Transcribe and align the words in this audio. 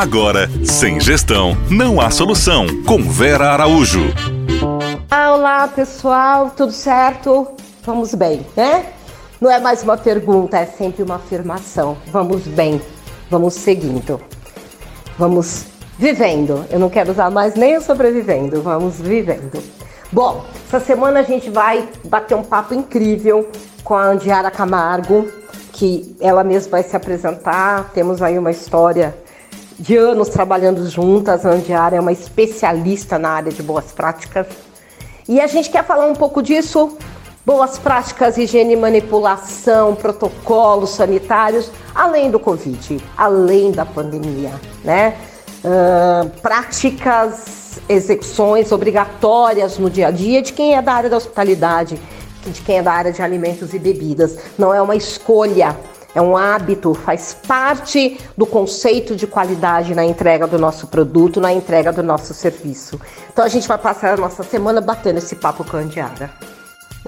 Agora, 0.00 0.48
sem 0.64 0.98
gestão, 0.98 1.54
não 1.70 2.00
há 2.00 2.10
solução. 2.10 2.66
Com 2.86 3.02
Vera 3.02 3.50
Araújo. 3.50 4.00
Olá, 5.12 5.68
pessoal, 5.68 6.50
tudo 6.56 6.72
certo? 6.72 7.48
Vamos 7.84 8.14
bem, 8.14 8.46
né? 8.56 8.86
Não 9.38 9.50
é 9.50 9.60
mais 9.60 9.82
uma 9.82 9.98
pergunta, 9.98 10.56
é 10.56 10.64
sempre 10.64 11.02
uma 11.02 11.16
afirmação. 11.16 11.98
Vamos 12.06 12.46
bem, 12.46 12.80
vamos 13.28 13.52
seguindo, 13.52 14.18
vamos 15.18 15.66
vivendo. 15.98 16.64
Eu 16.70 16.78
não 16.78 16.88
quero 16.88 17.10
usar 17.10 17.30
mais 17.30 17.54
nem 17.54 17.76
o 17.76 17.82
sobrevivendo, 17.82 18.62
vamos 18.62 18.98
vivendo. 18.98 19.62
Bom, 20.10 20.46
essa 20.66 20.80
semana 20.80 21.20
a 21.20 21.24
gente 21.24 21.50
vai 21.50 21.86
bater 22.04 22.34
um 22.34 22.42
papo 22.42 22.72
incrível 22.72 23.50
com 23.84 23.94
a 23.94 24.04
Andiara 24.04 24.50
Camargo, 24.50 25.30
que 25.74 26.16
ela 26.22 26.42
mesma 26.42 26.70
vai 26.70 26.82
se 26.84 26.96
apresentar. 26.96 27.90
Temos 27.92 28.22
aí 28.22 28.38
uma 28.38 28.50
história 28.50 29.14
de 29.80 29.96
anos 29.96 30.28
trabalhando 30.28 30.86
juntas. 30.88 31.46
A 31.46 31.50
Andiara 31.50 31.96
é 31.96 32.00
uma 32.00 32.12
especialista 32.12 33.18
na 33.18 33.30
área 33.30 33.50
de 33.50 33.62
boas 33.62 33.86
práticas. 33.92 34.46
E 35.26 35.40
a 35.40 35.46
gente 35.46 35.70
quer 35.70 35.84
falar 35.84 36.06
um 36.06 36.14
pouco 36.14 36.42
disso. 36.42 36.96
Boas 37.46 37.78
práticas, 37.78 38.36
higiene 38.36 38.76
manipulação, 38.76 39.94
protocolos 39.96 40.90
sanitários, 40.90 41.70
além 41.94 42.30
do 42.30 42.38
Covid, 42.38 43.02
além 43.16 43.72
da 43.72 43.86
pandemia, 43.86 44.52
né? 44.84 45.16
Uh, 45.64 46.28
práticas, 46.40 47.80
execuções 47.88 48.70
obrigatórias 48.72 49.78
no 49.78 49.88
dia 49.88 50.08
a 50.08 50.10
dia 50.10 50.42
de 50.42 50.52
quem 50.52 50.74
é 50.74 50.82
da 50.82 50.92
área 50.92 51.10
da 51.10 51.16
hospitalidade, 51.16 51.98
de 52.46 52.60
quem 52.60 52.78
é 52.78 52.82
da 52.82 52.92
área 52.92 53.12
de 53.12 53.22
alimentos 53.22 53.72
e 53.72 53.78
bebidas. 53.78 54.36
Não 54.58 54.72
é 54.72 54.80
uma 54.80 54.94
escolha, 54.94 55.76
é 56.14 56.20
um 56.20 56.36
hábito, 56.36 56.94
faz 56.94 57.36
parte 57.46 58.18
do 58.36 58.46
conceito 58.46 59.14
de 59.14 59.26
qualidade 59.26 59.94
na 59.94 60.04
entrega 60.04 60.46
do 60.46 60.58
nosso 60.58 60.86
produto, 60.86 61.40
na 61.40 61.52
entrega 61.52 61.92
do 61.92 62.02
nosso 62.02 62.34
serviço. 62.34 63.00
Então 63.32 63.44
a 63.44 63.48
gente 63.48 63.68
vai 63.68 63.78
passar 63.78 64.14
a 64.14 64.16
nossa 64.16 64.42
semana 64.42 64.80
batendo 64.80 65.18
esse 65.18 65.36
papo 65.36 65.64
com 65.64 65.76
a 65.76 65.80
Andiara. 65.80 66.30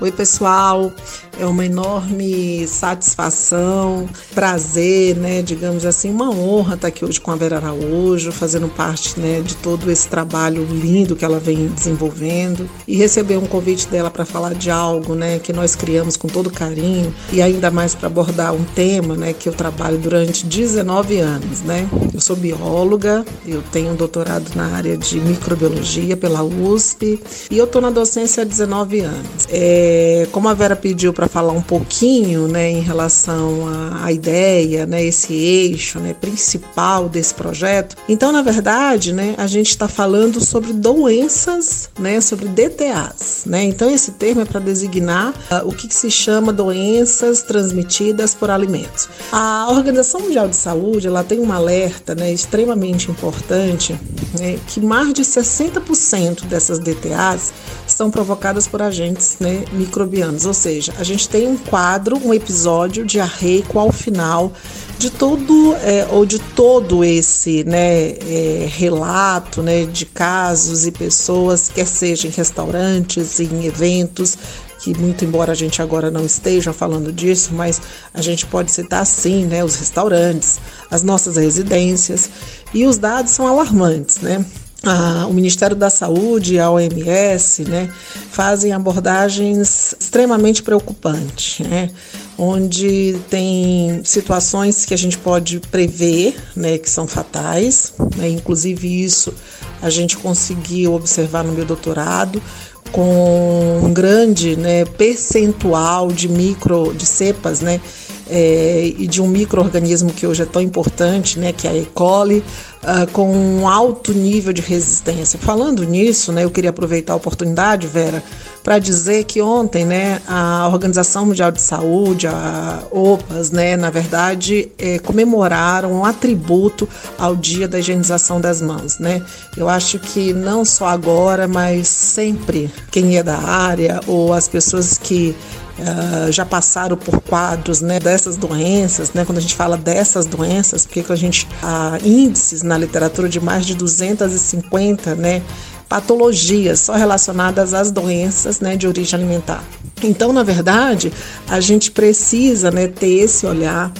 Oi, 0.00 0.10
pessoal. 0.10 0.90
É 1.38 1.46
uma 1.46 1.64
enorme 1.64 2.66
satisfação, 2.66 4.08
prazer, 4.34 5.16
né, 5.16 5.40
digamos 5.40 5.84
assim, 5.86 6.10
uma 6.10 6.30
honra 6.30 6.74
estar 6.74 6.88
aqui 6.88 7.04
hoje 7.04 7.20
com 7.20 7.30
a 7.30 7.36
Vera 7.36 7.56
Araújo, 7.56 8.30
fazendo 8.30 8.68
parte, 8.68 9.18
né, 9.18 9.40
de 9.40 9.56
todo 9.56 9.90
esse 9.90 10.06
trabalho 10.08 10.62
lindo 10.64 11.16
que 11.16 11.24
ela 11.24 11.40
vem 11.40 11.68
desenvolvendo 11.68 12.68
e 12.86 12.96
receber 12.96 13.38
um 13.38 13.46
convite 13.46 13.88
dela 13.88 14.10
para 14.10 14.26
falar 14.26 14.54
de 14.54 14.70
algo, 14.70 15.14
né, 15.14 15.38
que 15.38 15.54
nós 15.54 15.74
criamos 15.74 16.16
com 16.16 16.28
todo 16.28 16.50
carinho 16.50 17.12
e 17.32 17.40
ainda 17.40 17.70
mais 17.70 17.94
para 17.94 18.08
abordar 18.08 18.54
um 18.54 18.62
tema, 18.62 19.16
né, 19.16 19.32
que 19.32 19.48
eu 19.48 19.54
trabalho 19.54 19.96
durante 19.96 20.44
19 20.46 21.18
anos, 21.18 21.62
né? 21.62 21.88
Eu 22.12 22.20
sou 22.20 22.36
bióloga, 22.36 23.24
eu 23.46 23.62
tenho 23.72 23.92
um 23.92 23.96
doutorado 23.96 24.54
na 24.54 24.76
área 24.76 24.98
de 24.98 25.18
microbiologia 25.18 26.16
pela 26.16 26.42
USP 26.42 27.20
e 27.50 27.56
eu 27.56 27.64
estou 27.64 27.80
na 27.80 27.90
docência 27.90 28.42
há 28.42 28.44
19 28.44 29.00
anos. 29.00 29.46
É, 29.48 29.81
é, 29.82 30.28
como 30.30 30.48
a 30.48 30.54
Vera 30.54 30.76
pediu 30.76 31.12
para 31.12 31.26
falar 31.26 31.52
um 31.52 31.60
pouquinho 31.60 32.46
né, 32.46 32.70
em 32.70 32.80
relação 32.80 33.66
à, 34.00 34.12
ideia, 34.12 34.86
né, 34.86 35.04
esse 35.04 35.32
eixo 35.34 35.98
né, 35.98 36.14
principal 36.14 37.08
desse 37.08 37.34
projeto, 37.34 37.96
então, 38.08 38.30
na 38.30 38.42
verdade, 38.42 39.12
né, 39.12 39.34
a 39.36 39.46
gente 39.48 39.70
está 39.70 39.88
falando 39.88 40.40
sobre 40.40 40.72
doenças, 40.72 41.90
né, 41.98 42.20
sobre 42.20 42.48
DTAs. 42.48 43.42
Né? 43.46 43.64
Então, 43.64 43.90
esse 43.90 44.12
termo 44.12 44.42
é 44.42 44.44
para 44.44 44.60
designar 44.60 45.30
uh, 45.30 45.66
o 45.68 45.72
que, 45.72 45.88
que, 45.88 45.94
se 45.94 46.10
chama 46.10 46.52
doenças 46.52 47.42
transmitidas 47.42 48.34
por 48.34 48.50
alimentos. 48.50 49.08
A 49.32 49.66
Organização 49.70 50.20
Mundial 50.20 50.48
de 50.48 50.56
Saúde 50.56 51.08
ela 51.08 51.24
tem 51.24 51.40
um 51.40 51.52
alerta 51.52 52.14
né, 52.14 52.32
extremamente 52.32 53.10
importante 53.10 53.98
né, 54.38 54.58
que 54.68 54.80
mais 54.80 55.12
de 55.12 55.22
60% 55.22 56.44
dessas 56.44 56.78
DTAs 56.78 57.52
são 57.86 58.10
provocadas 58.10 58.66
por 58.68 58.80
agentes 58.82 59.36
né, 59.40 59.64
microbianos. 59.72 60.44
Ou 60.46 60.54
seja, 60.54 60.92
a 60.98 61.04
gente 61.04 61.28
tem 61.28 61.46
um 61.46 61.56
quadro, 61.56 62.16
um 62.16 62.32
episódio 62.32 63.04
diarreico 63.04 63.78
ao 63.78 63.90
final 63.90 64.52
de 64.98 65.10
todo 65.10 65.74
é, 65.82 66.06
ou 66.10 66.24
de 66.24 66.38
todo 66.38 67.04
esse 67.04 67.64
né, 67.64 68.10
é, 68.10 68.68
relato 68.70 69.60
né, 69.60 69.84
de 69.84 70.06
casos 70.06 70.86
e 70.86 70.92
pessoas, 70.92 71.68
quer 71.68 71.86
seja 71.86 72.28
em 72.28 72.30
restaurantes, 72.30 73.40
em 73.40 73.66
eventos, 73.66 74.38
que 74.78 74.96
muito 74.96 75.24
embora 75.24 75.52
a 75.52 75.54
gente 75.56 75.82
agora 75.82 76.10
não 76.10 76.24
esteja 76.24 76.72
falando 76.72 77.12
disso, 77.12 77.50
mas 77.52 77.80
a 78.12 78.22
gente 78.22 78.46
pode 78.46 78.70
citar 78.70 79.04
sim, 79.06 79.44
né, 79.44 79.64
os 79.64 79.74
restaurantes, 79.76 80.60
as 80.90 81.02
nossas 81.02 81.36
residências, 81.36 82.30
e 82.74 82.86
os 82.86 82.98
dados 82.98 83.32
são 83.32 83.46
alarmantes, 83.46 84.18
né? 84.18 84.44
Ah, 84.84 85.26
o 85.28 85.32
Ministério 85.32 85.76
da 85.76 85.88
Saúde 85.88 86.54
e 86.54 86.58
a 86.58 86.68
OMS 86.68 87.62
né, 87.62 87.88
fazem 88.32 88.72
abordagens 88.72 89.94
extremamente 90.00 90.60
preocupantes, 90.60 91.64
né, 91.64 91.88
onde 92.36 93.16
tem 93.30 94.00
situações 94.02 94.84
que 94.84 94.92
a 94.92 94.98
gente 94.98 95.16
pode 95.16 95.60
prever, 95.60 96.34
né, 96.56 96.78
que 96.78 96.90
são 96.90 97.06
fatais, 97.06 97.92
né, 98.16 98.28
inclusive 98.28 99.04
isso 99.04 99.32
a 99.80 99.88
gente 99.88 100.16
conseguiu 100.16 100.94
observar 100.94 101.44
no 101.44 101.52
meu 101.52 101.64
doutorado, 101.64 102.42
com 102.90 103.80
um 103.84 103.92
grande 103.92 104.56
né, 104.56 104.84
percentual 104.84 106.08
de 106.08 106.28
micro, 106.28 106.92
de 106.92 107.06
cepas, 107.06 107.60
né, 107.60 107.80
é, 108.28 108.92
e 108.96 109.06
de 109.06 109.20
um 109.20 109.26
microorganismo 109.26 110.12
que 110.12 110.26
hoje 110.26 110.42
é 110.42 110.46
tão 110.46 110.62
importante, 110.62 111.38
né, 111.38 111.52
que 111.52 111.66
é 111.66 111.70
a 111.70 111.76
E. 111.76 111.86
coli, 111.86 112.44
uh, 112.82 113.10
com 113.12 113.30
um 113.30 113.68
alto 113.68 114.12
nível 114.12 114.52
de 114.52 114.62
resistência. 114.62 115.38
Falando 115.38 115.84
nisso, 115.84 116.32
né, 116.32 116.44
eu 116.44 116.50
queria 116.50 116.70
aproveitar 116.70 117.12
a 117.12 117.16
oportunidade, 117.16 117.86
Vera, 117.86 118.22
para 118.62 118.78
dizer 118.78 119.24
que 119.24 119.42
ontem, 119.42 119.84
né, 119.84 120.20
a 120.26 120.68
Organização 120.72 121.26
Mundial 121.26 121.50
de 121.50 121.60
Saúde, 121.60 122.28
a 122.28 122.82
OPAS, 122.90 123.50
né, 123.50 123.76
na 123.76 123.90
verdade, 123.90 124.70
é, 124.78 124.98
comemoraram 124.98 125.92
um 125.92 126.04
atributo 126.04 126.88
ao 127.18 127.34
Dia 127.34 127.66
da 127.66 127.80
Higienização 127.80 128.40
das 128.40 128.62
Mãos, 128.62 128.98
né. 128.98 129.22
Eu 129.56 129.68
acho 129.68 129.98
que 129.98 130.32
não 130.32 130.64
só 130.64 130.86
agora, 130.86 131.48
mas 131.48 131.88
sempre 131.88 132.70
quem 132.90 133.16
é 133.16 133.22
da 133.22 133.38
área 133.38 134.00
ou 134.06 134.32
as 134.32 134.46
pessoas 134.46 134.96
que 134.96 135.34
Uh, 135.78 136.30
já 136.30 136.44
passaram 136.44 136.98
por 136.98 137.18
quadros 137.22 137.80
né, 137.80 137.98
dessas 137.98 138.36
doenças, 138.36 139.12
né, 139.14 139.24
quando 139.24 139.38
a 139.38 139.40
gente 139.40 139.54
fala 139.54 139.76
dessas 139.76 140.26
doenças, 140.26 140.84
porque 140.84 141.10
a 141.10 141.16
gente 141.16 141.48
há 141.62 141.98
índices 142.04 142.62
na 142.62 142.76
literatura 142.76 143.26
de 143.26 143.40
mais 143.40 143.64
de 143.64 143.74
250 143.74 145.14
né, 145.14 145.42
patologias 145.88 146.80
só 146.80 146.94
relacionadas 146.94 147.74
às 147.74 147.90
doenças 147.90 148.60
né, 148.60 148.76
de 148.76 148.86
origem 148.86 149.18
alimentar. 149.18 149.64
Então, 150.02 150.32
na 150.32 150.42
verdade, 150.42 151.12
a 151.48 151.60
gente 151.60 151.90
precisa 151.90 152.70
né, 152.70 152.88
ter 152.88 153.24
esse 153.24 153.46
olhar 153.46 153.92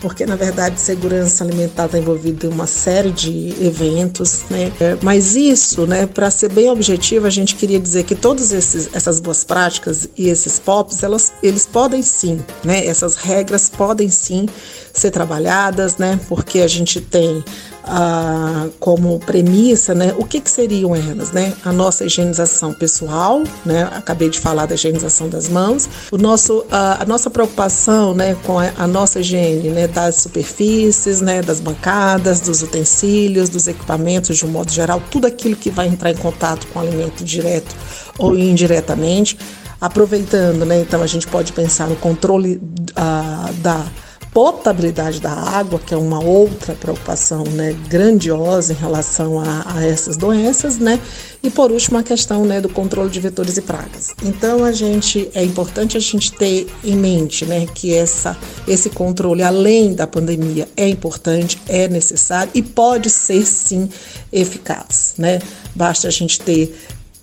porque 0.00 0.24
na 0.26 0.36
verdade 0.36 0.80
segurança 0.80 1.44
alimentar 1.44 1.86
está 1.86 1.98
envolvida 1.98 2.46
em 2.46 2.50
uma 2.50 2.66
série 2.66 3.10
de 3.10 3.54
eventos, 3.60 4.42
né? 4.50 4.72
É, 4.80 4.96
mas 5.02 5.36
isso, 5.36 5.86
né, 5.86 6.06
para 6.06 6.30
ser 6.30 6.52
bem 6.52 6.70
objetivo, 6.70 7.26
a 7.26 7.30
gente 7.30 7.54
queria 7.54 7.80
dizer 7.80 8.04
que 8.04 8.14
todas 8.14 8.52
essas 8.52 9.20
boas 9.20 9.44
práticas 9.44 10.08
e 10.16 10.28
esses 10.28 10.58
POPs, 10.58 11.02
elas, 11.02 11.32
eles 11.42 11.66
podem 11.66 12.02
sim, 12.02 12.40
né? 12.64 12.86
Essas 12.86 13.16
regras 13.16 13.68
podem 13.68 14.08
sim 14.08 14.46
ser 14.92 15.10
trabalhadas, 15.10 15.96
né? 15.96 16.18
Porque 16.28 16.60
a 16.60 16.68
gente 16.68 17.00
tem 17.00 17.44
ah, 17.84 18.68
como 18.78 19.18
premissa, 19.20 19.94
né, 19.94 20.14
o 20.18 20.24
que, 20.24 20.40
que 20.40 20.50
seriam 20.50 20.94
elas, 20.94 21.32
né? 21.32 21.52
A 21.64 21.72
nossa 21.72 22.04
higienização 22.04 22.72
pessoal, 22.72 23.42
né? 23.64 23.88
Acabei 23.92 24.28
de 24.28 24.38
falar 24.38 24.66
da 24.66 24.74
higienização 24.74 25.28
das 25.28 25.48
mãos, 25.48 25.88
o 26.10 26.18
nosso, 26.18 26.64
a, 26.70 27.02
a 27.02 27.06
nossa 27.06 27.30
preocupação, 27.30 28.14
né, 28.14 28.36
com 28.44 28.58
a, 28.58 28.70
a, 28.76 28.86
nossa 28.86 29.20
higiene, 29.20 29.70
né, 29.70 29.88
das 29.88 30.16
superfícies, 30.16 31.20
né, 31.20 31.42
das 31.42 31.60
bancadas, 31.60 32.40
dos 32.40 32.62
utensílios, 32.62 33.48
dos 33.48 33.66
equipamentos 33.66 34.36
de 34.36 34.44
um 34.44 34.48
modo 34.48 34.70
geral, 34.70 35.02
tudo 35.10 35.26
aquilo 35.26 35.56
que 35.56 35.70
vai 35.70 35.88
entrar 35.88 36.10
em 36.10 36.16
contato 36.16 36.66
com 36.68 36.78
o 36.78 36.82
alimento 36.82 37.24
direto 37.24 37.74
ou 38.18 38.36
indiretamente. 38.36 39.38
Aproveitando, 39.80 40.64
né, 40.64 40.80
então 40.80 41.02
a 41.02 41.06
gente 41.06 41.26
pode 41.26 41.52
pensar 41.52 41.88
no 41.88 41.96
controle 41.96 42.60
ah, 42.96 43.50
da 43.62 43.86
potabilidade 44.32 45.20
da 45.20 45.32
água, 45.32 45.78
que 45.78 45.94
é 45.94 45.96
uma 45.96 46.22
outra 46.22 46.74
preocupação 46.74 47.44
né, 47.44 47.74
grandiosa 47.88 48.72
em 48.72 48.76
relação 48.76 49.40
a, 49.40 49.64
a, 49.74 49.86
essas 49.86 50.16
doenças, 50.16 50.78
né? 50.78 51.00
E 51.42 51.50
por 51.50 51.70
último 51.70 51.98
a 51.98 52.02
questão 52.02 52.44
né, 52.44 52.60
do 52.60 52.68
controle 52.68 53.10
de 53.10 53.20
vetores 53.20 53.56
e 53.56 53.62
pragas. 53.62 54.14
Então 54.22 54.64
a 54.64 54.72
gente 54.72 55.30
é 55.34 55.44
importante 55.44 55.96
a 55.96 56.00
gente 56.00 56.32
ter 56.32 56.66
em 56.82 56.96
mente 56.96 57.46
né, 57.46 57.66
que 57.74 57.94
essa, 57.94 58.36
esse 58.66 58.90
controle, 58.90 59.42
além 59.42 59.94
da 59.94 60.06
pandemia, 60.06 60.68
é 60.76 60.88
importante, 60.88 61.60
é 61.68 61.88
necessário 61.88 62.50
e 62.54 62.62
pode 62.62 63.08
ser 63.08 63.46
sim 63.46 63.88
eficaz. 64.32 65.14
Né? 65.16 65.38
Basta 65.74 66.08
a 66.08 66.10
gente 66.10 66.40
ter 66.40 66.74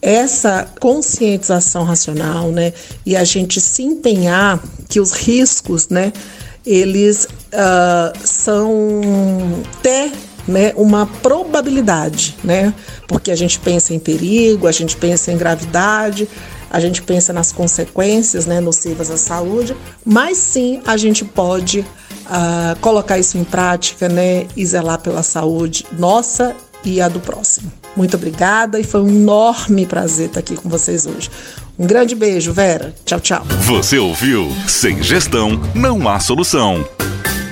essa 0.02 0.70
conscientização 0.80 1.84
racional, 1.84 2.52
né, 2.52 2.74
e 3.04 3.16
a 3.16 3.24
gente 3.24 3.60
se 3.60 3.82
empenhar 3.82 4.64
que 4.88 5.00
os 5.00 5.12
riscos, 5.12 5.90
né, 5.90 6.14
eles 6.66 7.26
uh, 7.26 8.18
são 8.24 9.02
até 9.78 10.12
né, 10.48 10.74
uma 10.76 11.06
probabilidade, 11.06 12.36
né? 12.44 12.74
Porque 13.08 13.32
a 13.32 13.36
gente 13.36 13.60
pensa 13.60 13.94
em 13.94 14.00
perigo, 14.00 14.68
a 14.68 14.72
gente 14.72 14.96
pensa 14.96 15.32
em 15.32 15.38
gravidade, 15.38 16.28
a 16.70 16.80
gente 16.80 17.02
pensa 17.02 17.32
nas 17.32 17.52
consequências 17.52 18.46
né, 18.46 18.60
nocivas 18.60 19.10
à 19.10 19.18
saúde, 19.18 19.76
mas 20.04 20.38
sim 20.38 20.82
a 20.86 20.98
gente 20.98 21.24
pode 21.24 21.80
uh, 21.80 22.80
colocar 22.82 23.18
isso 23.18 23.38
em 23.38 23.44
prática 23.44 24.10
né, 24.10 24.48
e 24.56 24.66
zelar 24.66 25.00
pela 25.00 25.24
saúde 25.24 25.86
nossa 25.98 26.56
e 26.84 27.02
a 27.02 27.08
do 27.08 27.20
próximo. 27.20 27.72
Muito 27.96 28.16
obrigada 28.16 28.80
e 28.80 28.84
foi 28.84 29.02
um 29.02 29.10
enorme 29.10 29.86
prazer 29.86 30.28
estar 30.28 30.40
aqui 30.40 30.56
com 30.56 30.70
vocês 30.70 31.06
hoje. 31.06 31.30
Um 31.78 31.86
grande 31.86 32.16
beijo, 32.16 32.54
Vera. 32.54 32.94
Tchau, 33.06 33.20
tchau. 33.20 33.46
Você 33.62 34.00
ouviu? 34.00 34.50
Sem 34.68 35.04
gestão, 35.04 35.60
não 35.74 36.08
há 36.08 36.20
solução. 36.20 36.88